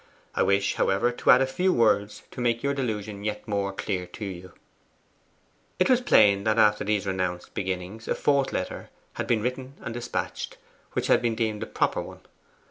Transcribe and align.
I 0.33 0.41
wish, 0.41 0.73
however, 0.77 1.11
to 1.11 1.29
add 1.29 1.41
a 1.41 1.45
few 1.45 1.71
words 1.71 2.23
to 2.31 2.41
make 2.41 2.63
your 2.63 2.73
delusion 2.73 3.23
yet 3.23 3.47
more 3.47 3.71
clear 3.71 4.07
to 4.07 4.25
you' 4.25 4.51
It 5.79 5.91
was 5.91 6.01
plain 6.01 6.43
that, 6.43 6.57
after 6.57 6.83
these 6.83 7.05
renounced 7.05 7.53
beginnings, 7.53 8.07
a 8.07 8.15
fourth 8.15 8.51
letter 8.51 8.89
had 9.13 9.27
been 9.27 9.43
written 9.43 9.75
and 9.79 9.93
despatched, 9.93 10.57
which 10.93 11.05
had 11.05 11.21
been 11.21 11.35
deemed 11.35 11.61
a 11.61 11.67
proper 11.67 12.01
one. 12.01 12.21